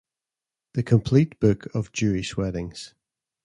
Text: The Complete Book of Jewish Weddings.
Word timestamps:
The 0.73 0.81
Complete 0.81 1.39
Book 1.39 1.67
of 1.75 1.91
Jewish 1.91 2.35
Weddings. 2.35 2.95